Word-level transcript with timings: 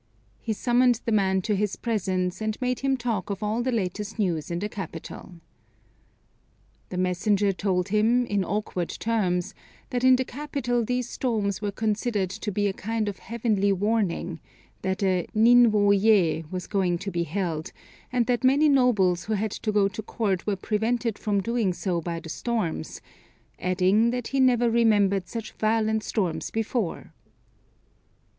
He 0.39 0.51
summoned 0.53 0.99
the 1.05 1.11
man 1.11 1.43
to 1.43 1.55
his 1.55 1.75
presence, 1.75 2.41
and 2.41 2.59
made 2.59 2.79
him 2.79 2.97
talk 2.97 3.29
of 3.29 3.43
all 3.43 3.61
the 3.61 3.71
latest 3.71 4.17
news 4.17 4.49
in 4.49 4.57
the 4.57 4.67
capital. 4.67 5.35
The 6.89 6.97
messenger 6.97 7.51
told 7.53 7.89
him, 7.89 8.25
in 8.25 8.43
awkward 8.43 8.89
terms, 8.89 9.53
that 9.91 10.03
in 10.03 10.15
the 10.15 10.25
capital 10.25 10.83
these 10.83 11.07
storms 11.07 11.61
were 11.61 11.71
considered 11.71 12.31
to 12.31 12.51
be 12.51 12.65
a 12.65 12.73
kind 12.73 13.07
of 13.07 13.19
heavenly 13.19 13.71
warning, 13.71 14.39
that 14.81 15.03
a 15.03 15.27
Nin 15.35 15.71
wô 15.71 15.93
ye 15.93 16.45
was 16.49 16.65
going 16.65 16.97
to 16.97 17.11
be 17.11 17.21
held; 17.25 17.71
and 18.11 18.25
that 18.25 18.43
many 18.43 18.69
nobles 18.69 19.25
who 19.25 19.33
had 19.33 19.51
to 19.51 19.71
go 19.71 19.87
to 19.87 20.01
Court 20.01 20.47
were 20.47 20.55
prevented 20.55 21.19
from 21.19 21.41
doing 21.41 21.73
so 21.73 22.01
by 22.01 22.19
the 22.19 22.27
storms, 22.27 23.01
adding 23.59 24.09
that 24.09 24.29
he 24.29 24.39
never 24.39 24.67
remembered 24.67 25.27
such 25.27 25.51
violent 25.53 26.01
storms 26.03 26.49
before. 26.49 27.13